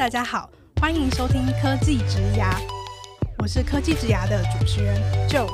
[0.00, 0.48] 大家好，
[0.80, 2.56] 欢迎收听科技职涯，
[3.36, 4.98] 我是科技职涯的主持人
[5.28, 5.46] Joe。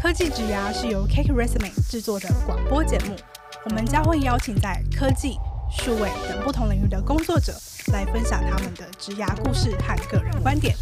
[0.00, 3.14] 科技职涯是由 Cake Resume 制作的广播节目，
[3.66, 5.36] 我们将会邀请在科技、
[5.70, 7.52] 数位等不同领域的工作者
[7.92, 10.74] 来分享他们的职牙故事和个人观点。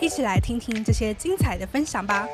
[0.00, 2.26] 一起来听听这些精彩的分享吧。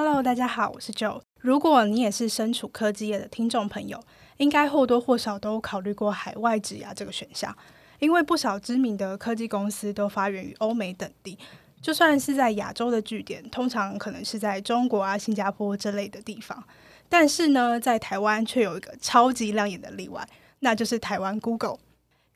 [0.00, 1.20] Hello，大家好，我是 Joe。
[1.40, 4.00] 如果你也是身处科技业的听众朋友，
[4.36, 7.52] 应该或多或少都考虑过海外职涯这个选项，
[7.98, 11.36] 因为不少知名的科技公司都发源于欧美等地。
[11.82, 16.62] 就算是在亚洲的据点，通常可能是在中国啊、新加坡这类的地方。
[17.08, 20.24] 但是呢，在台湾却有一个超级亮眼的例外，
[20.60, 21.78] 那就是台湾 Google。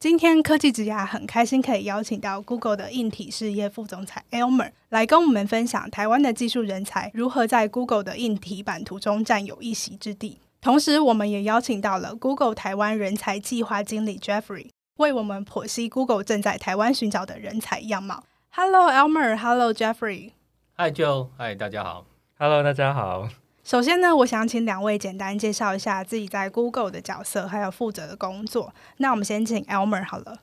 [0.03, 10.41] 今天科技职涯很开心可以邀请到 Google 的硬体事业副总裁 Elmer 来跟我们分享台湾的技术人才如何在 Google 的硬体版图中占有一席之地。
[10.61, 18.25] 同时，我们也邀请到了 Google 台湾人才计划经理 Jeffrey 为我们剖析 Google 正在台湾寻找的人才样貌。
[18.51, 20.33] Hello Elmer，Hello Jeffrey。
[20.79, 22.05] Hi Joe，Hi 大家好。
[22.37, 23.29] Hello 大家好。
[23.73, 28.75] 首先呢，我想请两位简单介绍一下自己在 Google 的角色，还有负责的工作。
[28.99, 30.41] 那我们先请 Elmer 好了。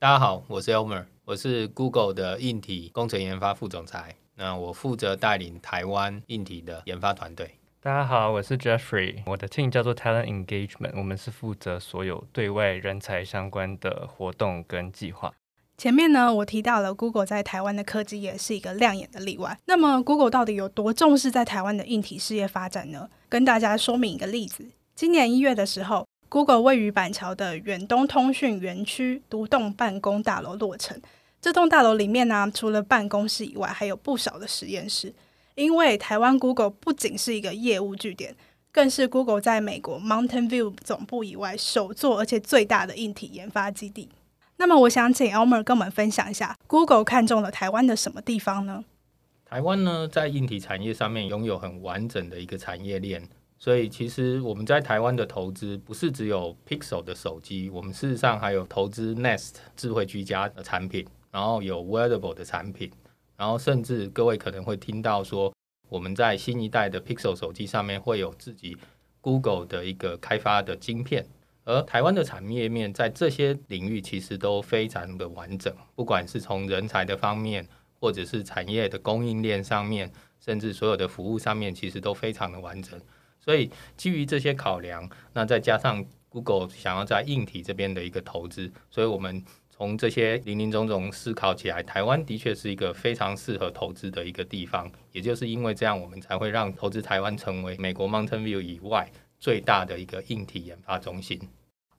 [0.00, 4.16] 大家好，我是 Elmer，我是 Google 的硬体工程研发副总裁。
[4.34, 7.52] 那我负责带领台湾硬体的研发团队。
[7.80, 15.32] 大家好，我是 Jeffrey，我的 team 叫做 Talent Engagement，我们是负责所有对外人才相关的活动跟计划。
[15.84, 19.54] 前面呢，我提到了 Google 在台湾的科技业是一个亮眼的例外。
[19.66, 23.06] 那么，Google 到底有多重视在台湾的硬体事业发展呢？
[23.28, 30.98] 跟大家说明一个例子：今年一月的时候，Google 位于板桥的远东通讯园区独栋办公大楼落成。
[31.38, 35.14] 这栋大楼里面呢，除了办公室以外，还有不少的实验室。
[35.54, 38.34] 因为台湾 Google 不仅是一个业务据点，
[38.72, 44.08] 更是 Google 在美国 Mountain View 总部以外首座而且最大的硬体研发基地。
[44.66, 48.82] 那么，我想请 Elmer 跟我们分享一下，Google 看中了台湾的什么地方呢？
[49.44, 62.90] 台湾呢，在硬体产业上面拥有很完整的一个产业链，所以其实我们在台湾的投资不是只有 Pixel 的手机，我们事实上还有投资 Nest 智慧居家的产品，然后有 Wearable 的产品，
[63.36, 65.52] 然后甚至各位可能会听到说，
[65.90, 68.78] 我们在新一代的 Pixel 手机上面会有自己
[69.20, 71.26] Google 的一个开发的晶片。
[71.64, 77.66] 而台湾的产业面在这些领域其实都非常的完整，不管是从人才的方面，
[77.98, 83.00] 或者是产业的供应链上面，甚至所有的服务上面，其实都非常的完整。
[83.40, 94.90] 所以基于这些考量，那再加上 Google 想要在硬体这边的一个投资，所以我们从这些林林总总思考起来，台湾的确是一个非常适合投资的一个地方。
[95.12, 99.10] 也就是因为这样，我们才会让投资台湾成为美国 Mountain View 以外。
[99.44, 101.38] 最大的一个硬体研发中心。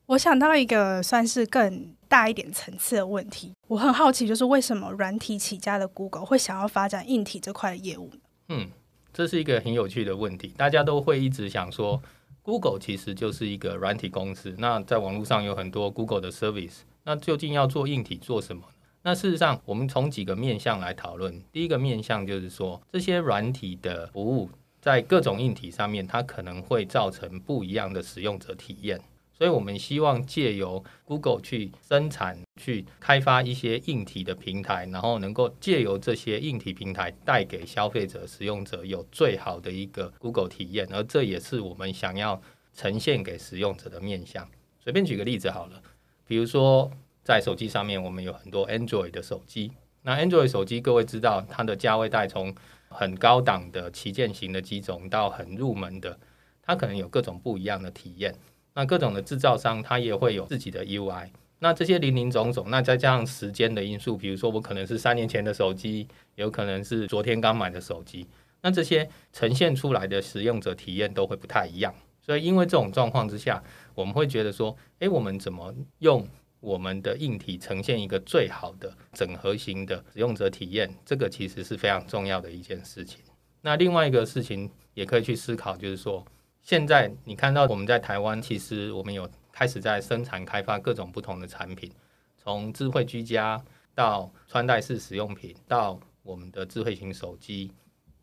[0.07, 8.19] 我想到一个算是更大一点层次的问题，我很好奇，就是为什么软体起家的 Google 会想要发展硬体这块的业务呢？
[8.49, 8.71] 嗯，
[9.13, 10.55] 这是一个很有趣的问题。
[10.57, 12.01] 大家都会一直想说
[12.41, 14.55] ，Google 其实就是一个软体公司。
[14.57, 18.63] 那在网络上有很多 Google 的 service，那究竟要做硬体做什么？
[19.03, 21.43] 那事实上，我们从几个面向来讨论。
[21.51, 24.49] 第一个面向就是说，这些软体的服务。
[24.85, 29.01] 在各种硬体上面，它可能会造成不一样的使用者体验，
[29.33, 42.39] 所以我们希望借由 Google 去生产、去开发一些硬体的平台，然后能够借由这些硬体平台带给消费者、使用者有最好的一个 Google 体验，而这也是我们想要
[42.75, 44.47] 呈现给使用者的面向。
[44.79, 45.81] 随便举个例子好了，
[46.27, 46.91] 比如说
[47.23, 49.71] 在手机上面，我们有很多 Android 的手机，
[50.03, 52.53] 那 Android 手机各位知道它的价位带从
[52.95, 56.17] 很高档的旗舰型的机种到很入门的，
[56.61, 58.33] 它可能有各种不一样的体验。
[58.73, 61.29] 那各种的制造商，它也会有自己的 UI。
[61.59, 68.27] 那这些林林总总，那再加上时间的因素，比如说我可能是三年前的手机，有可能是昨天刚买的手机，
[68.61, 71.93] 那这些呈现出来的使用者体验都会不太一样。
[72.21, 76.27] 所以因为这种状况之下，我们会觉得说，诶，我们怎么用？
[76.65, 83.21] 我们的硬体呈现一个最好的整合型的使用者体验，这个其实是非常重要的一件事情。
[83.61, 86.25] 那另外一个事情也可以去思考，就是说，
[86.63, 91.91] 现在你看到我们在台湾，其实我们有开始在生产开发各种不同的产品，
[92.35, 93.63] 从智慧居家
[93.93, 97.71] 到穿戴式使用品，到我们的智慧型手机，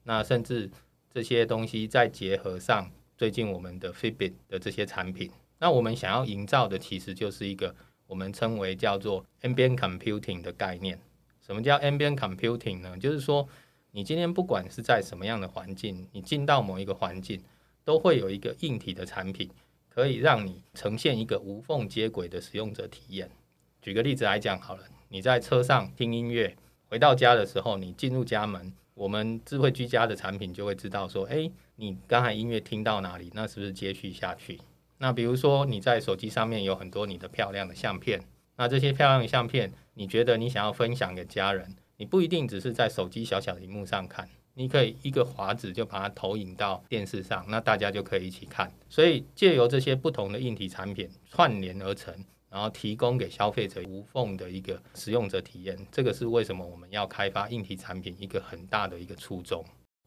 [0.03, 0.69] 那甚至
[1.15, 5.31] 这些东西再结合上最近我们的 Fitbit 的这些产品，
[5.61, 7.73] 那我们想要营造的其实就是一个。
[8.13, 10.99] 我们称为叫做 ambient computing 的概念，
[11.41, 12.95] 什么叫 ambient computing 呢？
[12.99, 13.49] 就是说，
[13.93, 17.43] 你今天不管是在什么样的环境，你进到某一个环境，
[17.87, 19.49] 都会有一个硬体的产品，
[19.89, 23.31] 可以让你呈现一个无缝接轨的使用者体验。
[23.81, 26.55] 举个例子来讲好了，你在车上听音乐，
[26.91, 33.31] 回到家的时候，你进入家门，我们智慧居家的产品就会知道说，诶，你刚才音乐听到哪里？
[33.33, 34.61] 那是不是接续下去？
[35.03, 38.23] 那比如说你在手机上面有很多你的漂亮的相片，
[38.55, 48.73] 那这些漂亮的相片，你觉得你想要分享给家人，你不一定只是在手机小小的荧幕上看，你可以一个滑子就把它投影到电视上，那大家就可以一起看。
[48.89, 52.15] 所以借由这些不同的硬体产品串联而成，
[52.49, 59.65] 然后提供给消费者无缝的一个使用者体验，这个是为什么我们要开发硬体产品一个很大的一个初衷。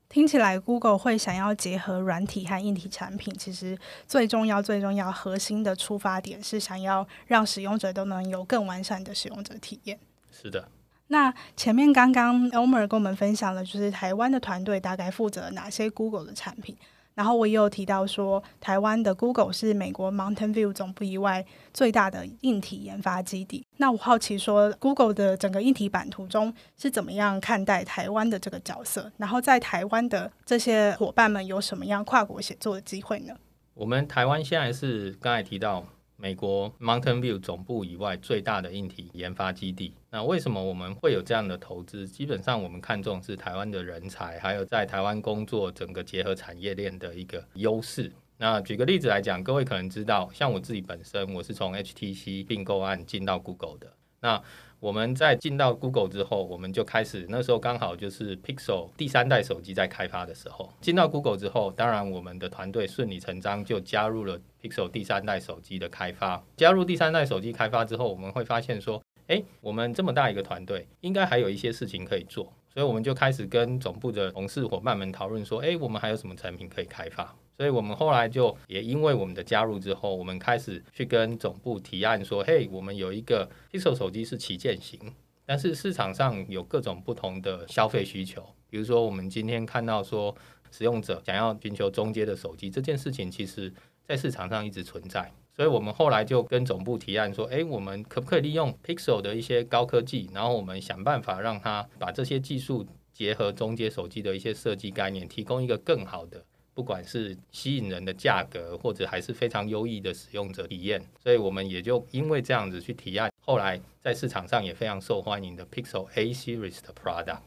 [0.07, 9.99] 听起来，Google 会想要结合软体和硬体产品，其实最重要、最重要、核心的出发点是想要让使用者都能有更完善的使用者体验。
[10.31, 10.67] 是的。
[11.07, 16.75] 那前面刚刚 Elmer 跟我们分享了，就是台湾的团队大概负责哪些 Google 的产品。
[17.15, 23.65] 然后我也有提到说，台湾的 Google 是美国 Mountain View 总部以外最大的硬体研发基地。
[23.77, 29.11] 那我好奇说，Google 的整个硬体版图中是怎么样看待台湾的这个角色？
[29.17, 33.33] 然后在台湾的这些伙伴们有什么样跨国协作的机会呢？
[33.73, 35.83] 我们台湾现在是刚才提到。
[36.17, 39.93] 美国 Mountain View 总部以外最大的硬体研发基地。
[40.09, 42.07] 那为什么我们会有这样的投资？
[42.07, 48.11] 基本上我们看重是台湾的人才，还有在台湾工作整个结合产业链的一个优势。
[48.37, 53.93] 那举个例子来讲，各位可能知道，像我自己本身，我是从 HTC 并购案进到 Google 的。
[54.19, 54.41] 那
[54.85, 60.71] 我们在进到 Google 之后，我们就开始，那时候刚好就是 Pixel 第三代手机在开发的时候。
[60.79, 66.43] 进到 Google 之后，当然我们的团队顺理成章就加入了 Pixel 第三代手机的开发。
[66.55, 72.53] 加入第三代手机开发之后，我们会发现说，诶，我们这么大一个团队，应该还有一些事情可以做。
[72.75, 77.33] 所以我们就开始跟总部的同事伙伴们讨论说，诶，我们还有什么产品可以开发？
[77.55, 84.99] 所以我们后来就也因为我们的加入之后，我们开始去跟总部提案说：“嘿，我们有一个 Pixel 手机是旗舰型，
[85.45, 88.45] 但是市场上有各种不同的消费需求。
[88.69, 90.35] 比如说，我们今天看到说，
[90.69, 93.73] 使用者想要寻求中阶的手机，这件事情其实
[94.05, 95.31] 在市场上一直存在。
[95.55, 106.43] 所以我们后来就跟总部提案说：诶，我们可不可以利用 Pixel 的一些高科技，然后我们想办法让它把这些技术结合中阶手机的一些设计概念，提供一个更好的。”
[106.75, 117.39] 不管是吸引人的价格，或者还是非常优异的使用者体验，所以我们也就因为这样子去提案，后来在市场上也非常受欢迎的 Pixel A Series 的 product。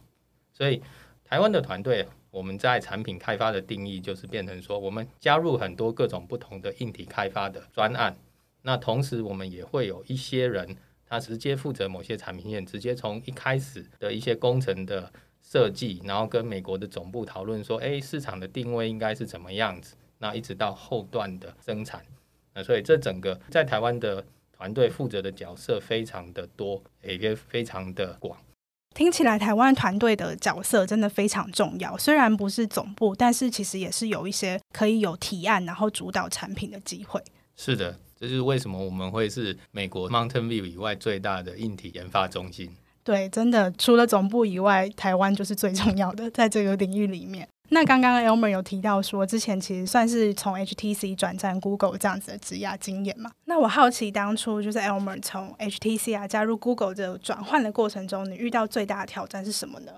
[0.55, 0.81] 所以
[1.25, 8.17] 台湾的团队，我们在产品开发的定义就是变成说，我们加入很多各种不同的硬体开发的专案，
[8.63, 10.77] 那同时我们也会有一些人，
[11.07, 15.13] 他直接负责某些产品线，直接从一开始的一些工程的。
[15.41, 19.97] 设计，然后跟美国的总部讨论说，诶，市场的定位应该是怎么样子？
[20.19, 22.05] 那一直到后段的生产，
[22.53, 24.23] 那所以这整个在台湾的
[24.53, 28.39] 团队负责的角色非常的多，也非常的广。
[28.99, 37.23] 听起来台湾团队的角色真的非常重要，虽然不是总部，但是其实也是有一些可以有提案，然后主导产品的机会。
[37.55, 42.73] 是的，这就是为什么我们会是美国 Mountain View 以外最大的硬体研发中心。
[43.05, 47.49] 对，真的除了总部以外，台湾就是最重要的，在这个领域里面。
[47.71, 53.31] 那刚刚 Elmer 有提到说，之前其实算是从 HTC 转战 Google 这样子的职涯经验嘛。
[53.45, 59.93] 那我好奇，当初就是 Elmer 从 HTC 啊加入 Google 这个转换的过程中，你遇到最大的挑战是什么呢？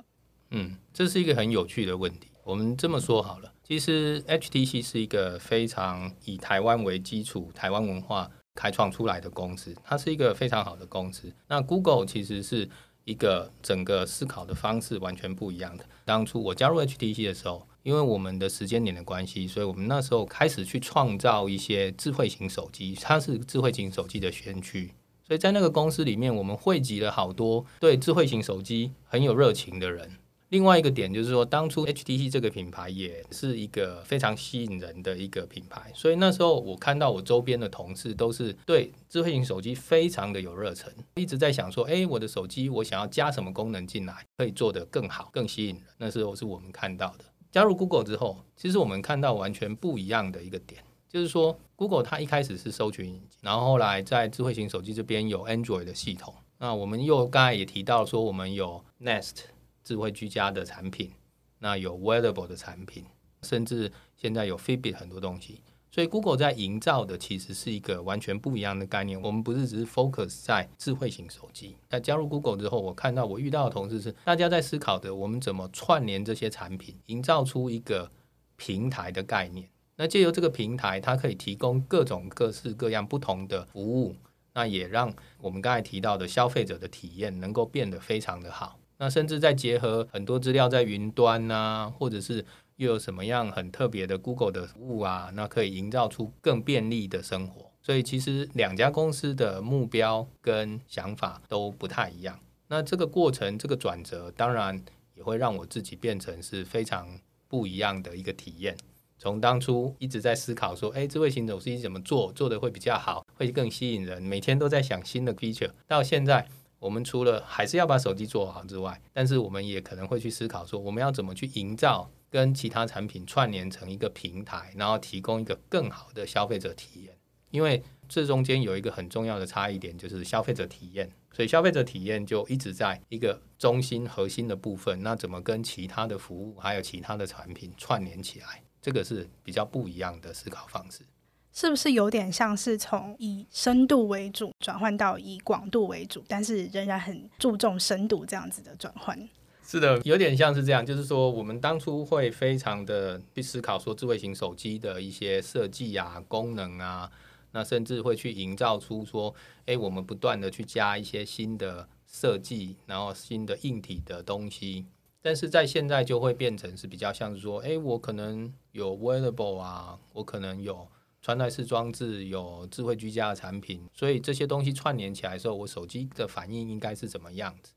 [0.50, 2.28] 嗯，这是一个很有趣的问题。
[2.42, 11.32] 我们这么说好了，其实 HTC 是一个非常以台湾为基础、台湾文化开创出来的公司，它是一个非常好的公司。
[11.46, 12.68] 那 Google 其实是。
[13.10, 15.84] 一个整个思考的方式完全不一样的。
[16.04, 24.92] 当初我加入 HTC 的时候，因为我们的时间点的关系，所以我们那时候开始去创造一些智慧型手机，它是智慧型手机的先驱。
[25.26, 30.10] 所以在那个公司里面，我们汇集了好多对智慧型手机很有热情的人。
[30.50, 45.84] 另外一个点就是说，当初 HTC 这个品牌也是一个非常吸引人的一个品牌，所以那时候我看到我周边的同事都是对智慧型手机非常的有热忱，一直在想说，哎，我的手机我想要加什么功能进来，可以做得更好、更吸引人。
[45.98, 47.24] 那时候是我们看到的。
[47.52, 56.34] 加入 Google 之后，其实我们看到完全不一样的一个点，就是说 Google 它一开始是搜寻引擎，然后后来在智慧型手机这边有 Android 的系统。
[56.58, 59.44] 那我们又刚才也提到说，我们有 Nest。
[59.82, 61.10] 智慧居家的产品，
[61.58, 63.04] 那有 wearable 的产品，
[63.42, 65.60] 甚至现在有 Fitbit 很多东西。
[65.92, 69.20] 所以 Google 在营造的其实是一个完全不一样的概念。
[69.20, 71.76] 我们不是只是 focus 在智慧型手机。
[71.88, 78.08] 那加入 Google 之后，我看到我遇到的同事是大家在思考的，我们怎么串联这些产品，营造出一个
[78.54, 79.68] 平台的概念。
[79.96, 84.14] 那借由这个平台，它可以提供各种各式各样不同的服务，
[84.54, 88.78] 那也让我们刚才提到的消费者的体验能够变得非常的好。
[89.00, 92.44] 那甚至再结合很多资料在云端啊，或者是
[92.76, 97.70] 又有什么样很特别的 Google 的服务啊，那可以营造出更便利的生活。
[97.80, 102.38] 所以其实两家公司的目标跟想法都不太一样。
[102.68, 108.76] 那这个过程，这个转折，当然也会让我自己变成是非常不一样的一个体验。
[109.18, 115.70] 从当初一直在思考说，哎，智慧型手机怎么做，做得会比较好，会更吸引人，每天都在想新的 feature。
[115.86, 116.46] 到现在，
[116.80, 127.16] 我们除了还是要把手机做好之外，但是我们也可能会去思考说，我们要怎么去营造跟其他产品串联成一个平台，然后提供一个更好的消费者体验。
[127.50, 131.10] 因为这中间有一个很重要的差异点，就是消费者体验。
[131.32, 138.62] 所以消费者体验就一直在一个中心核心的部分，那怎么跟其他的服务还有其他的产品串联起来？
[138.80, 141.04] 这个是比较不一样的思考方式，
[141.52, 149.28] 是不是有点像是从以深度为主转换到以广度为主，但是仍然很注重深度这样子的转换？
[149.62, 157.10] 是的，有点像是这样，就是说我们当初会非常的去思考说智慧型手机的一些设计啊、功能啊，
[157.52, 159.32] 那甚至会去营造出说，
[159.66, 164.86] 哎，我们不断的去加一些新的设计，然后新的硬体的东西。
[165.22, 170.88] 但是在现在就会变成是比较像是说，哎，我可能有 wearable 啊，我可能有
[171.22, 177.72] 穿戴式装置，有智慧居家的产品，所以这些东西串联起来的时候，我手机的反应应该是怎么样子？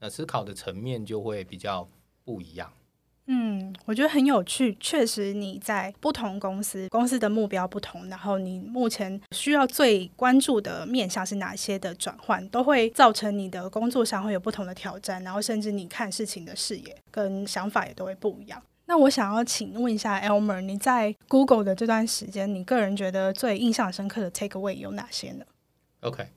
[0.00, 1.88] 那思考的层面就会比较
[2.24, 2.72] 不一样。
[3.28, 4.76] 嗯，我觉得很有趣。
[4.78, 18.62] 确实，你在不同公司，公司的目标不同，然后你目前需要最关注的面向是哪些的转换，都会造成你的工作上会有不同的挑战，然后甚至你看事情的视野跟想法也都会不一样。
[18.88, 25.44] 那我想要请问一下 Elmer，你在 Google 的这段时间，你个人觉得最印象深刻的 takeaway 有哪些呢
[26.00, 26.28] ？OK，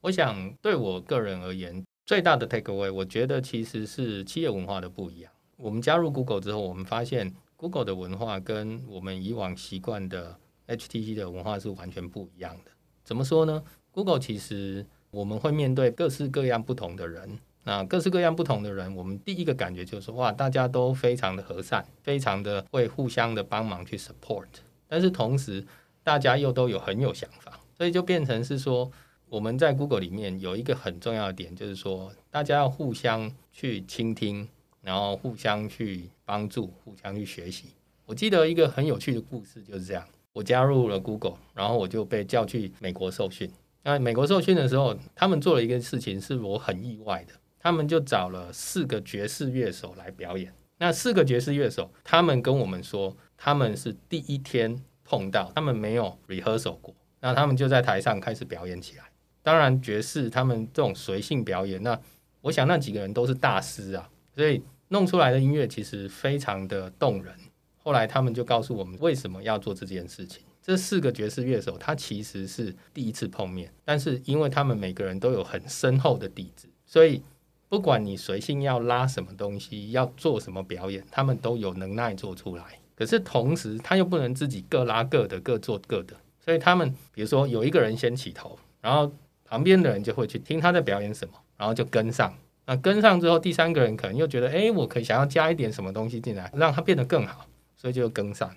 [0.00, 5.30] 我想对我个人而言，最大的 takeaway，我觉得其实是企业文化的不一样。
[5.56, 12.70] 我们加入 Google 之后，我们发现 Google 的文化跟我们以往习惯的 HTC 的文化是完全不一样的。
[13.04, 17.38] 怎么说呢？Google 其实我们会面对各式各样不同的人，
[17.68, 24.46] 那各式各样不同的人，我们第一个感觉就是哇，大家都非常的和善，非常的会互相的帮忙去 support。
[24.86, 25.62] 但是同时，
[26.02, 28.90] 大家又都有很有想法，所以就变成是说，
[29.28, 34.48] 我们在 Google 里面有一个很重要的点，就是说大家要互相去倾听。
[34.80, 37.74] 然后互相去帮助，互相去学习。
[38.06, 43.50] 我记得一个很有趣的故事就是这样：我加入了 Google，然后我就被叫去美国受训。
[43.82, 50.52] 那美国受训的时候，他们做了一个事情是我很意外的，他们就找了四个爵士乐手来表演。
[50.78, 59.04] 那四个爵士乐手，他们跟我们说，他们是第一天碰到，他们没有 rehearsal 过，那他们就在台上开始表演起来。
[59.42, 61.98] 当然，爵士他们这种随性表演，那
[62.42, 64.08] 我想那几个人都是大师啊。
[64.36, 67.34] 所以弄出来的音乐其实非常的动人。
[67.76, 70.44] 后来他们就告诉我们为什么要做这件事情。
[70.62, 77.22] 这四个爵士乐手他其实是第一次碰面，但是因为他们每个人都有很深厚的底子，所以
[77.68, 82.64] 不管你随性要拉什么东西，要做什么表演，他们都有能耐做出来。
[82.94, 86.16] 可是同时他又不能自己各拉各的，各做各的。
[86.44, 89.12] 所以他们比如说有一个人先起头，然后
[89.44, 92.34] 旁边的人就会去听他在表演什么，然后就跟上。
[92.64, 97.46] 那跟上之后，第三个人可能又觉得，哎，我可以想要加一点什么东西进来，让它变得更好，
[97.76, 98.50] 所以就跟上。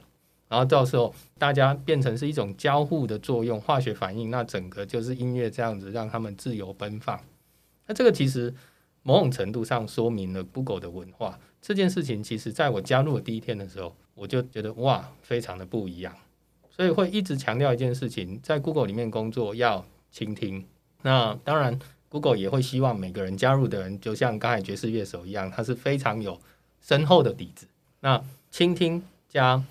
[0.50, 7.18] 然后到时候大家变成是一种交互的作用，化学反应，那整个就是音乐这样子，让他们自由奔放。
[7.88, 8.54] 那这个其实
[9.04, 11.40] 某种程度上说明了 Google 的文化。
[11.62, 16.16] 这件事情其实在我加入的第一天的时候，我就觉得哇，非常的不一样。
[16.70, 20.66] 所以会一直强调一件事情，在 Google 里面工作要倾听。
[21.02, 21.80] 那当然。
[22.12, 26.38] Google 也会希望每个人加入的人，就像刚才爵士乐手一样，他是非常有
[26.82, 27.66] 深厚的底子。
[28.02, 29.64] 那倾听加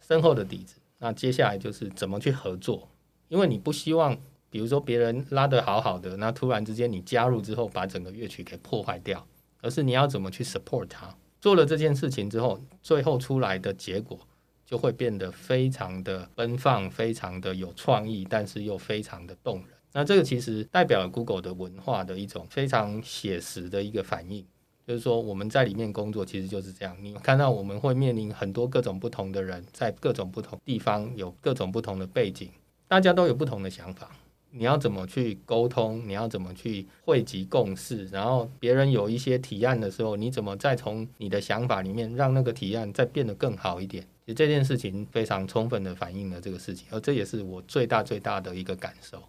[0.00, 2.86] 深厚的底子，那接下来就是怎么去合作。
[3.26, 4.16] 因为你不希望，
[4.50, 9.26] 比如说别人拉得好好的，那突然之间你加入之后，把整个乐曲给破坏掉，
[9.60, 11.14] 而是你要怎么去 support 它。
[11.40, 14.18] 做了这件事情之后，最后出来的结果
[14.66, 19.68] 就会变得非常的奔放，非常的有创意，但是又非常的动人。
[19.92, 24.44] 那这个其实代表了 Google 的文化的一种非常写实的一个反应，
[24.86, 26.96] 就是说我们在里面工作其实就是这样。
[27.00, 32.50] 你看到我们会面临很多各种不同的人，在各种不同地方有各种不同的背景，
[32.86, 34.10] 大家都有不同的想法。
[34.50, 36.02] 你要怎么去沟通？
[36.06, 38.06] 你要怎么去汇集共识？
[38.06, 44.02] 然后别人有一些提案的时候，你怎么再从你的想法里面让那个提案再变得更好一点？
[44.24, 49.22] 其实这件事情非常充分的反映了这个事情，而这也是我最大最大的一个感受。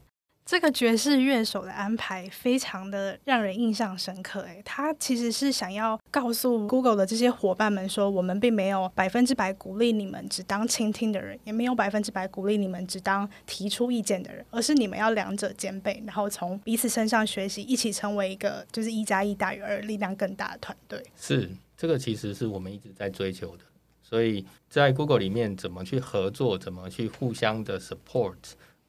[0.49, 20.99] 这个爵士乐手的安排非常的让人印象深刻，诶，他其实是想要告诉 Google 的这些伙伴们说，我们并没有百分之百鼓励你们只当倾听的人，也没有百分之百鼓励你们只当提出意见的人，而是你们要两者兼备，然后从彼此身上学习，一起成为一个就是一加一大于二，力量更大的团队。
[21.15, 23.63] 是，这个其实是我们一直在追求的，
[24.01, 28.33] 所以在 Google 里面怎么去合作，怎么去互相的 support。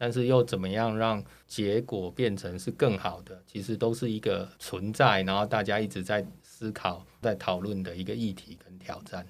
[0.03, 3.39] 但是又怎么样让结果变成是更好的？
[3.47, 9.27] 其实都是一个存在，然后大家一直在思考、在讨论的一个议题跟挑战。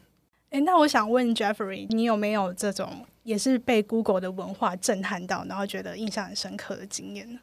[0.51, 7.41] 诶，那我想问 Jeffrey，你有没有这种也是被 Google 的文化震撼到，然后觉得印象很深刻的经验呢？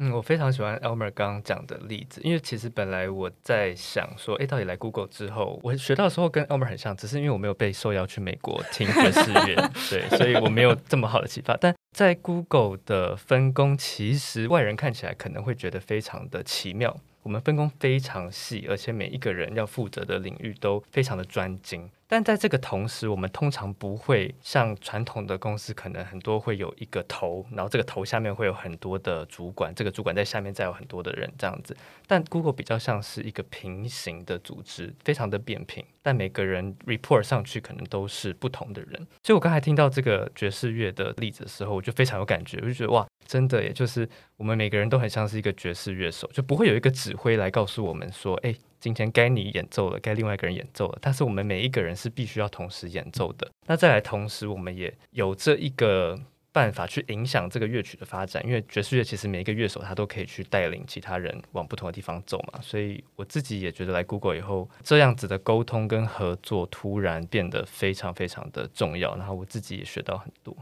[0.00, 11.56] 嗯，我非常喜欢 Elmer 刚刚讲的例子，因为其实本来我在想说，哎，到底来 Google 之后，我学到的时候跟 Elmer 很像，只是因为我没有被受邀去美国听爵士乐， 对，所以我没有这么好的启发。
[11.60, 16.96] 但在 Google 的分工，其实外人看起来可能会觉得非常的奇妙。
[17.22, 21.90] 我们分工非常细，而且每一个人要负责的领域都非常的专精。
[22.10, 31.76] 但在这个同时，我们通常不会像传统的公司，可能很多会有一个头，然后这个头下面会有很多的主管，这个主管在下面再有很多的人这样子。
[32.06, 39.06] 但 Google 比较像是一个平行的组织，非常的扁平，但每个人 report 上去可能都是不同的人。
[39.22, 48.52] 所以我刚才听到这个爵士乐的例子的时候，我就非常有感觉，我就觉得哇，真的也，就是我们每个人都很像是一个爵士乐手，就不会有一个指挥来告诉我们说，哎。
[48.80, 53.50] 今天该你演奏了，该另外一个人演奏了，但是我们每一个人是必须要同时演奏的。
[53.66, 56.16] 那再来，同时我们也有这一个
[56.52, 62.60] 办法去影响这个乐曲的发展，因为爵士乐其实每一个乐手他都可以去带领其他人往不同的地方走嘛。
[62.62, 70.56] 所以我自己也觉得来 Google 以后，这样子的沟通跟合作突然变得非常非常的重要，然后我自己也学到很多。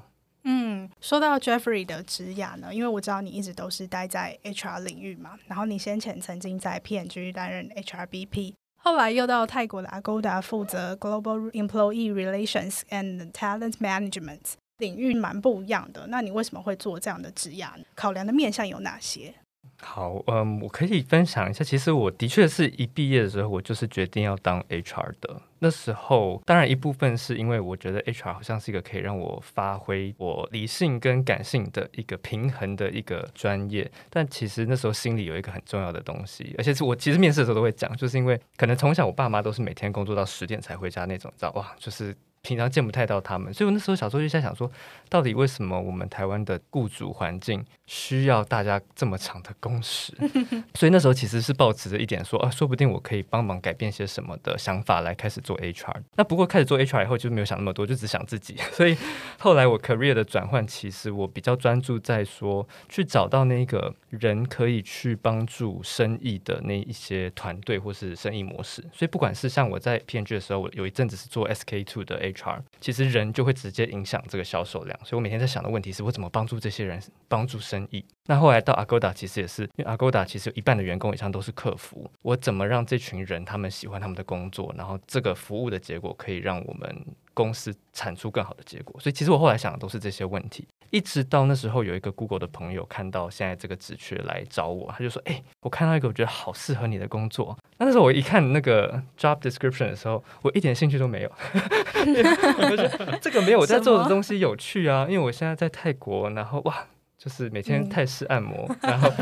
[0.48, 13.72] 嗯，说到 Jeffrey 的职涯呢，因为我知道你一直都是待在 HR 领域嘛，然后你先前曾经在 P&G 担任 HRBP，后来又到泰国的 Agoda 负责 Global Employee Relations and Talent
[13.78, 16.06] Management，领域蛮不一样的。
[16.06, 17.84] 那你为什么会做这样的职涯呢？
[17.96, 19.34] 考量的面向有哪些？
[19.80, 21.62] 好，嗯，我可以分享一下。
[21.62, 25.40] 其实我的确是一毕业的时候，我就是决定要当 HR 的。
[25.58, 33.90] 那时候，当然一部分是因为我觉得 HR 好像是一个可以让我发挥我理性跟感性的一个平衡的一个专业。
[34.10, 42.16] 但其实那时候心里有一个很重要的东西，而且是我其实面试的时候都会讲，就是因为可能从小我爸妈都是每天工作到十点才回家那种，你知道哇，就是。
[42.42, 44.70] 平常见不太到他们，所以我那时候小时候就在想说，
[45.08, 50.12] 到底为什么我们台湾的雇主环境需要大家这么长的工时？
[50.74, 56.02] 所以那时候其实是抱持着一点说，啊，说不定我可以帮忙改变些什么的想法来开始做 HR。
[56.16, 58.56] 那不过开始做 HR 以后就没有想那么多，就只想自己。
[58.72, 58.96] 所以
[59.38, 68.82] 后来我 career 的转换，其实我比较专注在说，去找到那个人可以去帮助生意的那一些团队或是生意模式。
[68.92, 72.60] 所以不管是像我在 P&G 的时候，我有一阵子是做 SK Two 的 HR。
[72.80, 78.04] 其实人就会直接影响这个销售量，所以我每天在想的问题是我怎么帮助这些人帮助生意。
[78.26, 88.98] 那后来到 Agoda 其实也是，因为 Agoda 其实有一半的员工以上都是客服，我怎么让这群人他们喜欢他们的工作，然后这个服务的结果可以让我们公司产出更好的结果。
[89.00, 90.66] 所以其实我后来想的都是这些问题。
[90.90, 101.32] 一直到那时候，有一个 Google 的朋友看到现在这个职缺来找我，他就说：“哎、欸，我看到一个我觉得好适合你的工作。”那那时候我一看那个 job description 的时候，我一点兴趣都没有。
[101.52, 106.86] 我觉得这个没有我在做的东西有趣啊，因为我现在在泰国，然后哇。
[107.26, 109.12] 就是每天泰式按摩，嗯、然后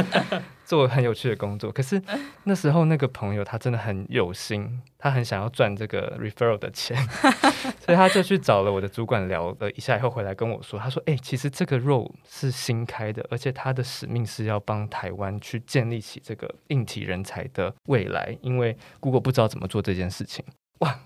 [0.67, 1.73] 做很有趣的工作。
[1.73, 1.99] 可是
[2.43, 6.95] 那时候那个朋友他真的很有心，他很想要赚这个 referral 的钱，
[7.81, 20.45] 所以他就去找了我的主管聊了一下，以后回来跟我说，他说：“哎、欸，其实这个 role 是新开的，而且他的使命是要帮台湾去建立起这个硬体人才的未来，因为 Google 不知道怎么做这件事情。”
[20.81, 21.01] 哇！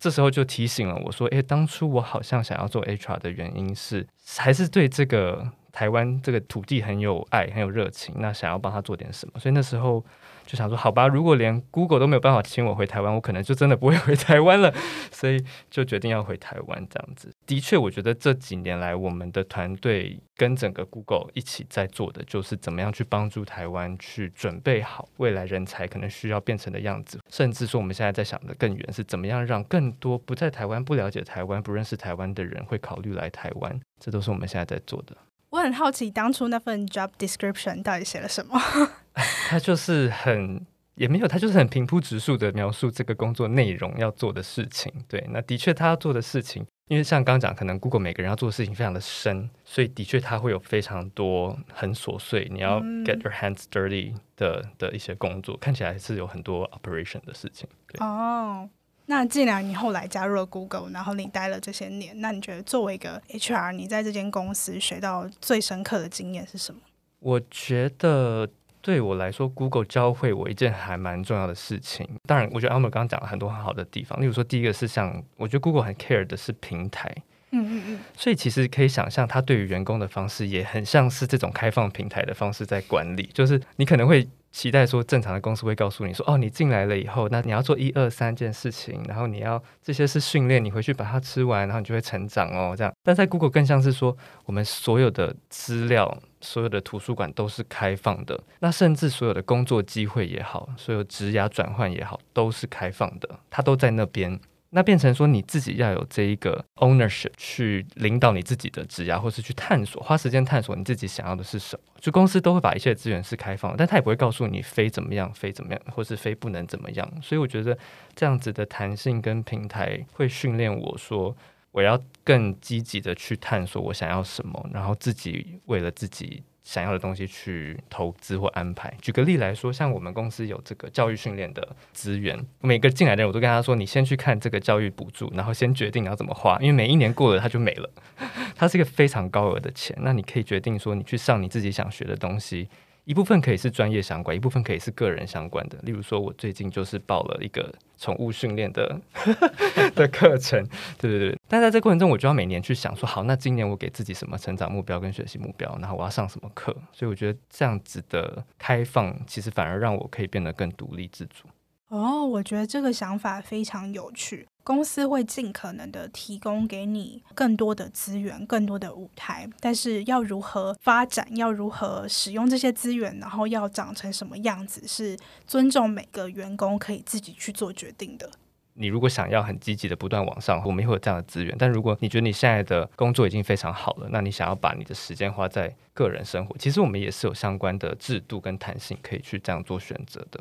[0.00, 4.06] 这时候就提醒了我说：“诶，当初我好像想要做 HR 的原因是，
[4.38, 5.46] 还是对这个
[5.80, 10.04] 台湾这个土地很有爱，很有热情，那想要帮他做点什么，所以那时候。
[10.46, 14.74] 就想说，好吧，如果连 Google 都没有办法请我回台湾，我可能就真的不会回台湾了，
[15.12, 15.40] 所以
[15.70, 17.32] 就决定要回台湾这样子。
[17.46, 35.16] 的确，我觉得这几年来，我们的团队跟整个 Google 一起在做的，就是怎么样去帮助台湾去准备好未来人才可能需要变成的样子，甚至说我们现在在想的更远，是怎么样让更多不在台湾、不了解台湾、不认识台湾的人会考虑来台湾，这都是我们现在在做的。
[35.50, 38.58] 我很好奇，当初那份 job description 到底写了什么？
[39.48, 44.92] 他就是很也没有，他就是很平铺直述的描述这个工作内容要做的事情。
[45.08, 57.68] 对，那的确他要做的事情，因为像刚刚讲，可能 Google 每个人要做的事情非常的深，所以的确他会有非常多很琐碎，你要 get your hands dirty 的的一些工作，看起来是有很多 operation 的事情。
[57.88, 58.68] 对哦。
[59.10, 66.80] 那既然你后来加入了 Google，然后你待了这些年，那你觉得作为一个 HR，你在这间公司学到最深刻的经验是什么？
[67.18, 68.48] 我觉得
[68.80, 72.08] 对我来说，Google 教会我一件还蛮重要的事情。
[72.24, 77.12] 当然，我觉得 Amer 刚刚讲了很多很好的地方，例如说，第一个是像我觉得 Google 很 care 的是平台，
[77.50, 84.28] 嗯嗯嗯，所以其实可以想象，他对于员工的方式也很像是这种开放平台的方式在管理，就是你可能会。
[84.50, 92.92] 期待说，正常的公司会告诉你说，哦，你进来了以后，那你要做一二三件事情，然后你要这些是训练，你回去把它吃完，然后你就会成长哦，这样。
[93.02, 104.38] 但在 Google 更像是说，我们所有的资料、所有的图书馆都是开放的，那甚至所有的工作机会也好，所有职涯转换也好，都是开放的，它都在那边。
[104.72, 111.82] 那变成说你自己要有这一个 ownership 去领导你自己的职涯，或是去探索，花时间探索你自己想要的是什么。
[112.00, 117.12] 就公司都会把一切资源是开放，但他也不会告诉你非怎么样，非怎么样，或是非不能怎么样。
[117.20, 117.76] 所以我觉得
[118.14, 121.36] 这样子的弹性跟平台会训练我说，
[121.72, 126.42] 我要更积极的去探索我想要什么，然后自己为了自己。
[126.70, 128.94] 想要的东西去投资或安排。
[129.02, 137.90] 举个例来说，像我们公司有这个教育训练的资源，每个进来的人我都跟他说：“你先去看这个教育补助，然后先决定你要怎么花，因为每一年过了它就没了，
[138.54, 139.98] 它是一个非常高额的钱。
[140.00, 142.68] 那你可以决定说，你去上你自己想学的东西。”
[143.04, 145.78] 一部分可以是专业相关，一部分可以是个人相关的。
[145.82, 149.00] 例如说，我最近就是报了一个宠物训练的
[149.94, 150.64] 的课程，
[150.98, 151.38] 对对对。
[151.48, 156.74] 但在这过程中，我就要每年去想说，好，那今年我给自己什么成长目标跟学习目标，然后我要上什么课。
[156.92, 161.48] 所以我觉得这样子的开放，其实反而让我可以变得更独立自主。
[161.88, 164.46] 哦，我觉得这个想法非常有趣。
[164.62, 178.30] 公司会尽可能的提供给你更多的资源、更多的舞台，但是要如何发展，要如何使用这些资源，然后要长成什么样子，是尊重每个员工可以自己去做决定的。
[178.74, 181.54] 你如果想要很积极的不断往上，我们会有这样的资源。
[181.58, 190.40] 但如果你觉得你现在的工作已经非常好了，那你想要把你的时间花在个人生活，其实我们也是有相关的制度跟弹性可以去这样做选择的。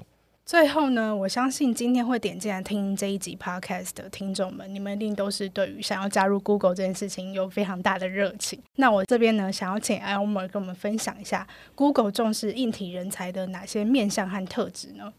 [0.50, 8.60] 最后呢，我相信今天会点进来听这一集 podcast 的听众们，你们一定都是对于想要加入 Google 这件事情有非常大的热情。
[8.78, 15.14] 那我这边呢，想要请 Elmer 跟我们分享一下 Google 重视硬体人才的哪些面向和特质呢？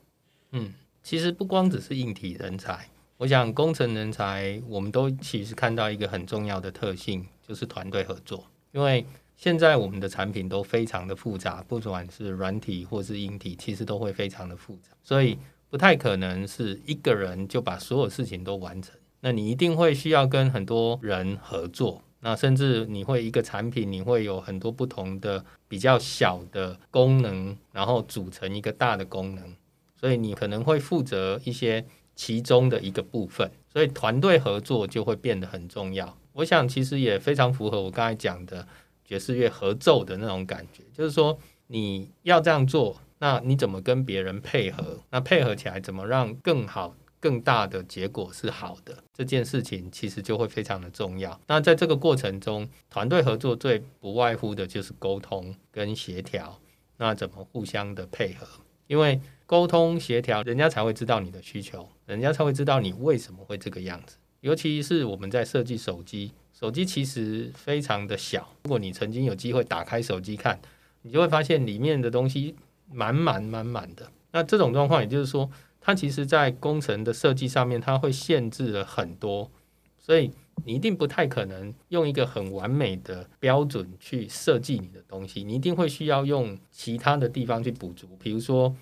[0.51, 0.73] 嗯，
[1.05, 2.89] 其实不光只是硬体人才，
[3.19, 9.07] 我想工程人才，我们都其实看到一个很重要的特性，就是团队合作，因为。
[9.41, 15.39] 现在我们的产品都非常的复杂，不管是软体或是硬体，其实都会非常的复杂，所以
[15.71, 18.95] 不太可能是一个人就把所有事情都完成。
[19.21, 29.57] 那你一定会需要跟很多人合作，那甚至你会一个产品，你会有很多不同的比较小的功能，然后组成一个大的功能，
[29.99, 31.83] 所以你可能会负责一些
[32.15, 36.19] 其中的一个部分，所以团队合作就会变得很重要。
[36.35, 38.69] 我想其实也非常符合我刚才讲的。
[39.11, 45.01] 爵士乐合奏的那种感觉，就是说你要这样做，那你怎么跟别人配合？
[45.11, 49.03] 那配合起来怎么让更好、更大的结果是好的？
[49.13, 51.41] 这件事情其实就会非常的重要。
[51.49, 56.57] 那在这个过程中，团队合作最不外乎的就是沟通跟协调。
[56.97, 58.47] 那怎么互相的配合？
[58.87, 64.17] 因为沟通协调，人家才会知道你的需求，人家才会知道你为什么会这个样子。
[64.41, 66.33] 尤其是我们在设计手机。
[66.53, 70.61] 手机其实非常的小，如果你曾经有机会打开手机看，
[71.03, 72.55] 你就会发现里面的东西
[72.93, 74.11] 满满满满的。
[74.33, 75.51] 那这种状况，也就是说，
[75.81, 79.51] 它其实在工程的设计上面，它会限制了很多，
[79.99, 80.31] 所以
[80.67, 88.77] 你一定不太可能用一个很完美的标准去设计你的东西，你一定会需要用其他的地方去补足，比如说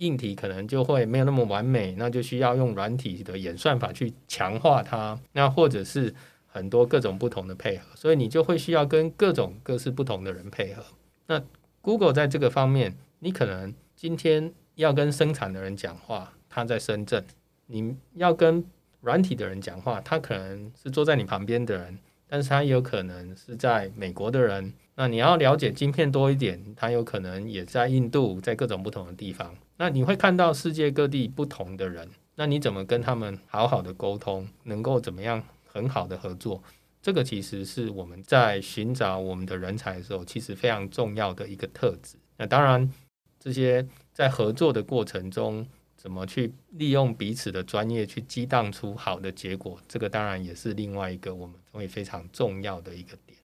[0.00, 6.14] 硬体可能就会没有那么完美，那就需要用软体的演算法去强化它，那或者是。
[6.52, 10.82] 很多各种不同的配合，所以你就会需要跟各种各式不同的人配合。
[11.28, 11.40] 那
[11.80, 17.22] Google 在这个方面，你可能今天要跟生产的人讲话，他在深圳；
[17.66, 18.64] 你要跟
[19.00, 21.96] 软体的人讲话，他可能是坐在你旁边的人，
[22.30, 24.72] 但是他也有可能是在美国的人。
[24.94, 29.56] 那你要了解晶片多一点，他有可能也在印度，在各种不同的地方。
[29.78, 36.62] 那你会看到世界各地不同的人，那你怎么跟他们好好的沟通，能够怎么样很好的合作？
[37.02, 42.16] 这个其实是我们在寻找我们的人才的时候，其实非常重要的一个特质。
[42.36, 42.92] 那当然，
[43.38, 45.66] 这些在合作的过程中，
[46.00, 53.38] 怎么去利用彼此的专业去激荡出好的结果，这个当然也是另外一个我们认为非常重要的一个点。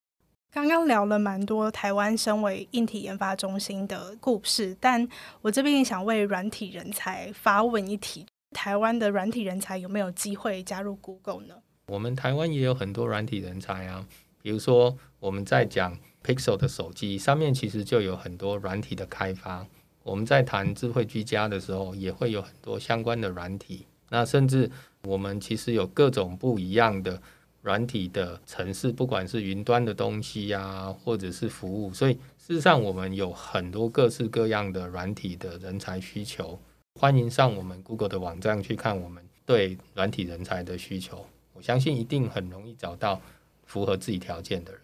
[0.50, 5.06] 刚刚聊了蛮多台湾身为硬体研发中心的故事，但
[5.42, 11.56] 我这边也想为软体人才发问一题：台湾的软体人才有没有机会加入 Google 呢？
[11.88, 14.06] 我们台湾也有很多软体人才啊，
[14.40, 19.66] 比如说我们在讲 Pixel 的手机上面，其实就有很多软体的开发。
[20.06, 23.84] 我们在谈智慧居家的时候，也会有很多相关的软体。
[24.08, 24.70] 那甚至
[25.02, 27.20] 我们其实有各种不一样的
[27.62, 31.92] 软体的城市，不管是云端的东西呀、或者是服务。
[31.92, 36.56] 所以事实上，我们有很多各式各样的软体的人才需求。
[37.00, 41.26] 欢迎上我们 Google 的网站去看我们对软体人才的需求。
[41.52, 43.20] 我相信一定很容易找到
[43.64, 44.80] 符合自己条件的人。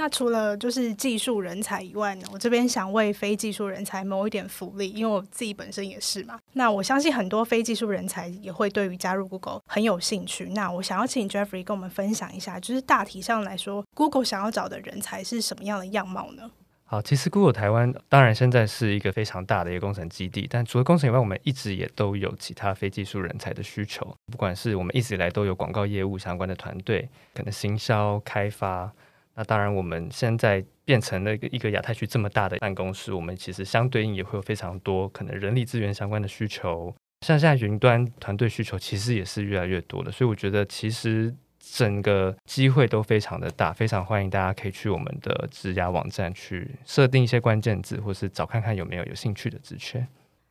[0.00, 6.38] 那除了就是技术人才以外呢，我这边想为非技术人才谋一点福利，因为我自己本身也是嘛。
[6.54, 10.46] 那我相信很多非技术人才也会对于加入 Google 很有兴趣。
[10.54, 16.50] 那我想要请 Jeffrey 跟我们分享一下，就是大体上来说，Google 想要找的人才是什么样的样貌呢？
[16.86, 24.16] 好，其实 Google 台湾当然现在是一个非常大的一个工程基地，但除了工程以外，我们一直也都有其他非技术人才的需求。
[24.32, 28.90] 不管是我们一直以来都有广告业务相关的团队，可能行销开发。
[29.34, 36.94] 那当然，我们现在变成了一个一个亚太区这么大的办公室，我们其实相对应也会有非常多可能人力资源相关的需求。
[37.26, 41.34] 像现在云端团队需求其实也是越来越多的，所以我觉得其实。
[41.62, 50.04] 整个机会都非常的大，非常欢迎大家可以去我们的职涯网站去设定一些关键字，或是找看看有没有有兴趣的职缺。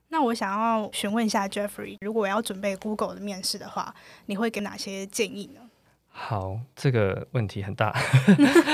[0.09, 3.93] 那我想要询问一下 Jeffrey，如果要准备 Google 的面试的话，
[4.27, 5.61] 你会给哪些建议呢？
[6.09, 7.95] 好，这个问题很大。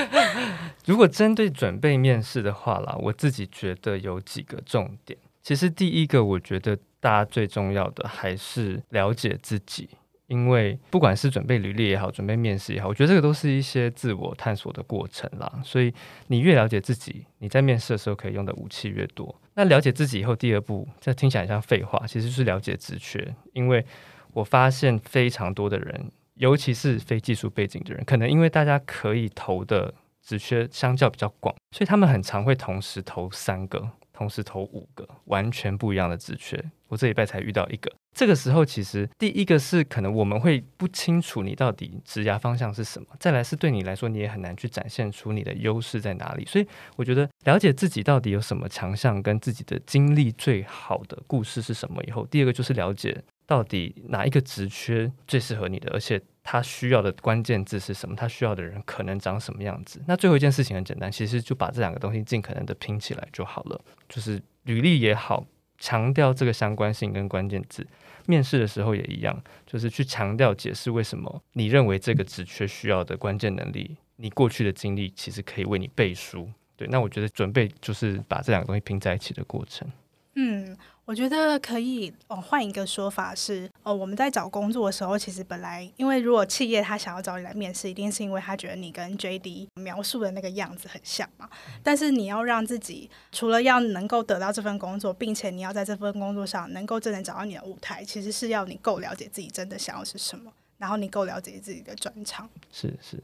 [0.84, 5.18] 如果针对准备面试的话啦，我自己觉得有几个重点。
[5.42, 9.88] 其实第一个，我觉得大家最重要的还是了解自己。
[10.26, 15.60] 因为不管是准备履历也好，准备面试也好，我觉得这个都是一些自我探索的过程啦。
[15.62, 15.94] 所以
[16.26, 19.40] 你越了解自己，你在面试的时候可以用的武器越多。
[19.54, 23.36] 那了解自己以后，第二步，这听起来像废话，其实是了解职缺。
[23.52, 23.86] 因为
[24.32, 33.90] 我发现非常多的人，尤其是非技术背景的人，可能因为大家可以投的职缺相较比较广，所以他们很常会同时投三个。
[34.12, 37.92] 同时投五个完全不一样的职缺，我这礼拜才遇到一个。
[38.16, 46.46] 这个时候，其实第一个是可能我们会不清楚你到底职涯方向是什么，再来是对你来说，你也很难去展现出你的优势在哪里。
[46.46, 56.20] 所以，我觉得了解自己到底有什么强项，跟自己的经历最好的故事是什么以后，第二个就是了解到底哪一个职缺最适合你的，而且。
[56.48, 58.14] 他需要的关键字是什么？
[58.14, 60.00] 他需要的人可能长什么样子？
[60.06, 63.84] 那最后一件事情很简单，其实就把这两个东西尽可能的拼起来就好了。
[64.08, 65.44] 就是履历也好，
[65.76, 67.82] 强调这个相关性跟关键字；
[68.26, 76.48] 面试的时候也一样，就是去强调解释为什么你认为这个职缺需要的关键能力，你过去的经历其实可以为你背书。
[76.76, 79.90] 对，那我觉得准备就是把这两个东西拼在一起的过程。
[80.36, 80.76] 嗯。
[81.06, 91.48] 我觉得可以哦，换一个说法是哦，我们在找工作的时候，其实本来因为如果企业他想要找你来面试，一定是因为他觉得你跟 JD 描述的那个样子很像嘛。
[91.80, 102.50] 但是你要让自己除了要能够得到这份工作，并且你要在这份工作上能够真的找到你的舞台，其实是要你够了解自己真的想要是什么，然后你够了解自己的专长。
[102.72, 103.22] 是是。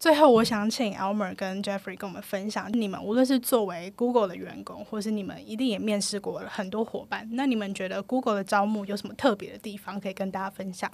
[0.00, 10.90] 最后，我想请 Elmer 跟 Jeffrey 跟我们分享，你们无论是作为 Google 的员工，或是你们一定也面试过了很多伙伴，那你们觉得 Google 的招募有什么特别的地方可以跟大家分享？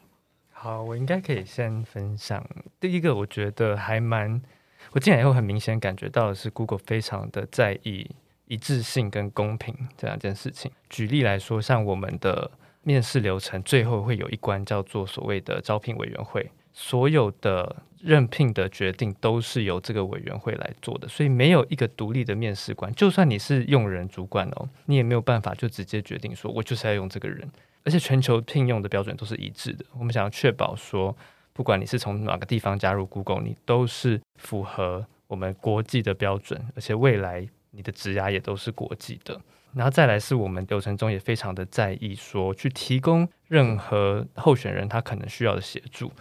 [0.51, 2.45] 好，我应该可以先分享。
[2.81, 4.43] 第一个，我觉得还蛮，
[4.91, 8.11] 我进来以后很明显感觉到的是 Google 非常的在意
[8.47, 10.73] 一致性跟公平这两件事情。
[10.91, 12.51] 举例来说，像我们的
[12.83, 16.51] 面试流程最后会有一关叫做所谓的招聘委员会。
[16.79, 22.95] 所有的任聘的决定都是由这个委员会来做的，所以没有一个独立的面试官。
[22.95, 27.51] 就算你是用人主管哦，你也没有办法就直接决定说，我就是要用这个人。
[27.83, 29.87] 而且全球聘用的标准都是一致的。
[29.99, 31.17] 我们想要确保说，
[31.55, 39.41] 不管你是从哪个地方加入 Google，你都是符合我们国际的标准，而且未来你的职涯也都是国际的。
[39.73, 46.13] 然后再来是我们流程中也非常的在意说，去提供任何候选人他可能需要的协助。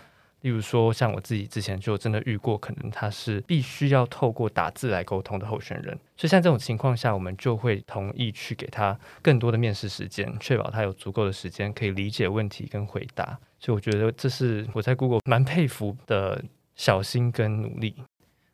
[0.46, 13.36] 例如说，像我自己之前就真的遇过，可能他是必须要透过打字来沟通的候选人，所以像这种情况下，我们就会同意去给他更多的面试时间，确保他有足够的时间可以理解问题跟回答。
[13.60, 17.96] 所以我觉得这是我在 Google 蛮佩服的小心跟努力。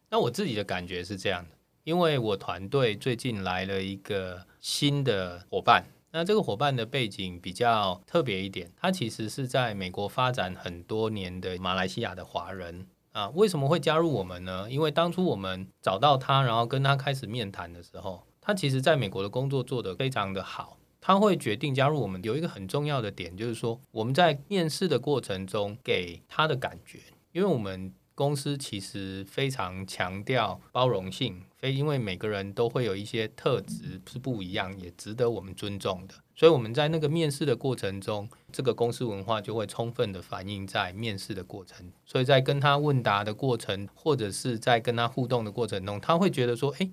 [0.09, 1.49] 那我自己的感觉是这样的。
[1.83, 13.29] 因为我团队最近来了一个新的伙伴，那这个伙伴的背景比较特别一点，他其实是在美国发展很多年的马来西亚的华人啊。
[13.29, 14.69] 为什么会加入我们呢？
[14.69, 22.21] 因为当初我们找到他，然后跟他开始面谈的时候，他其实在美国的工作做得非常的好，他会决定加入我们。
[22.23, 26.99] 有一个很重要的点就是说，我们在面试的过程中给他的感觉，
[27.31, 27.93] 因为我们。
[28.13, 36.15] 公司其实非常强调包容性，所以因为每个人都会有一些特质是不一样，也值得我们尊重的。
[36.35, 41.91] 所以我们在那个面试的过程中，这个公司文化就会充分的反映在面试的过程。
[42.03, 46.91] 所以在跟他问答的过程，或者是在跟他互动的过程中，他会觉得说：“诶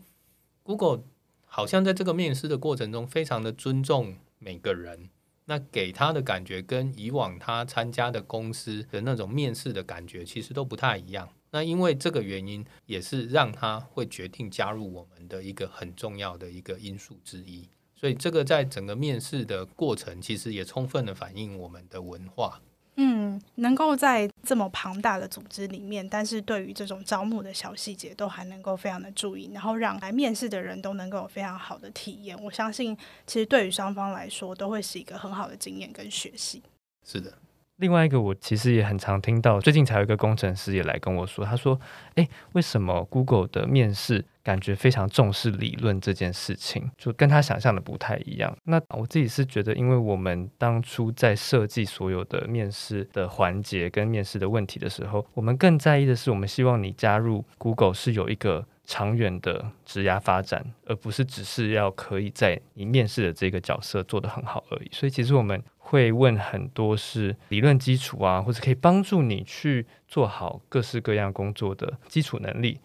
[0.63, 1.05] ，Google
[1.47, 5.09] 好像在这个面试的过程中非常的尊重每个人。”
[5.47, 11.31] 那给他的感觉跟以往他参加的公司的那种面试的感觉其实都不太一样。
[11.51, 17.69] 那因为这个原因，也是让他会决定加入我们的一个很重要的一个因素之一。
[17.95, 22.61] 所以这个在整个面试的过程，其实也充分的反映我们的文化。
[23.01, 32.37] 嗯，能够在这么庞大的组织里面，但是对于这种招募的小细节都还能够非常的注意，然后让来面试的人都能够有非常好的体验。
[32.43, 36.63] 我相信，其实对于双方来说，都会是一个很好的经验跟学习。
[37.07, 37.33] 是的。
[37.79, 41.79] 另外一个，我其实也很常听到，最近才有一个工程师也来跟我说，他说
[42.17, 64.89] ：“诶，为什么 Google 的面试感觉非常重视理论这件事情，就跟他想象的不太一样？”那我自己是觉得，因为我们当初在设计所有的面试的环节跟面试的问题的时候，我们更在意的是，我们希望你加入 Google 是有一个长远的职涯发展，而不是只是要可以在你面试的这个角色做得很好而已。
[64.91, 65.63] 所以，其实我们。
[65.89, 72.79] 会问很多是理论基础啊，或者可以帮助你去做好各式各样工作的基础能力。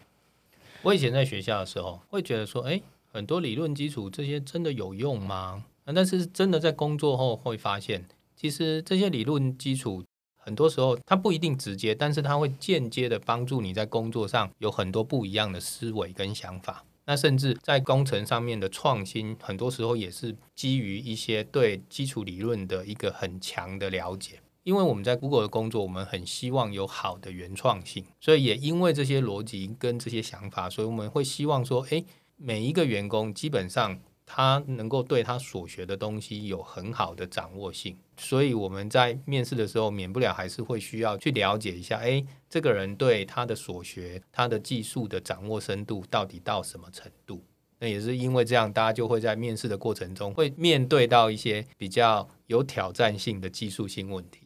[0.80, 2.80] 我以前在学校的时候会觉得说，哎，
[3.12, 5.64] 很多理论基础这些真的有用吗？
[5.84, 10.02] 但是真的在工作后会发现，其实这些理论基础
[10.38, 16.82] 很多时候它不一定直接，但是它会间接的帮助你在工作上有很多不一样的思维跟想法。
[17.06, 24.40] 那甚至在工程上面的创新，很多时候也是基于一些对基础理论的一个很强的了解。
[24.62, 32.04] 因为我们在 Google 的工作，我们很希望有好的原创性，所以也因为这些逻辑跟这些想法，所以我们会希望说，诶，
[32.36, 34.00] 每一个员工基本上。
[34.26, 47.42] 他能够对他所学的东西有很好的掌握性，所以我们在面试的时候，免不了还是会需要去了解一下，诶，这个人对他的所学、他的技术的掌握深度到底到什么程度？
[47.80, 54.40] 那也是因为这样，大家就会在面试的过程中会面对到一些比较有挑战性的技术性问题。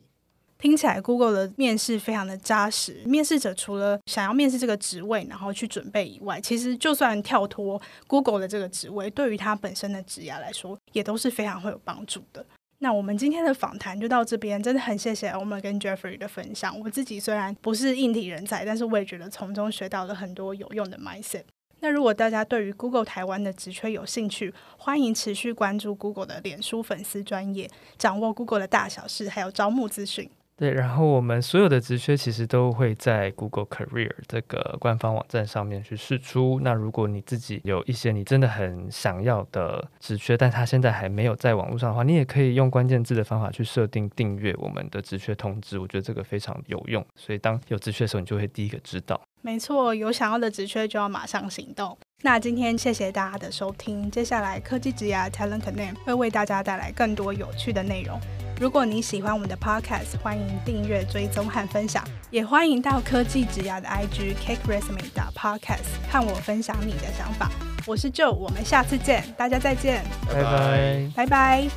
[0.59, 3.03] 听起来 Google 的面试非常的扎实。
[3.05, 12.45] 面试者除了想要面试这个职位，然后去准备以外，其实就算跳脱 Google 的这个职位，对于他本身的职业来说，也都是非常会有帮助的。
[12.81, 16.79] 那我们今天的访谈就到这边，真的很谢谢 Omer 跟 Jeffrey 的分享。
[16.79, 21.43] 我自己虽然不是硬体人才，但是我也觉得从中学到了很多有用的 mindset。
[21.81, 30.31] 那如果大家对于 Google 台湾的职缺有兴趣，欢迎持续关注 Google 的脸书粉丝专业，掌握 Google 的大小事，还有招募资讯。
[30.59, 36.59] 对，然后我们所有的职缺其实都会在 Google Career 这个官方网站上面去释出。
[36.65, 45.79] 那如果你自己有一些你真的很想要的职缺，但它现在还没有在网络上的话，你也可以用关键字的方法去设定订阅我们的职缺通知。
[45.79, 49.21] 我觉得这个非常有用，所以当有职缺的时候，你就会第一个知道。
[49.43, 51.97] 没错，有想要的职缺就要马上行动。
[52.21, 58.19] 那今天谢谢大家的收听，接下来科技职涯 Talent Connect 会为大家带来更多有趣的内容。
[58.61, 62.03] 如果你喜欢我们的 podcast，欢迎订阅、追踪和分享，
[62.33, 67.53] 也欢迎到科技职涯的 IG Cake Resume 的 podcast 看我分享你的想法。
[67.87, 71.69] 我是 Joe，我们下次见，大家再见，拜拜，拜拜。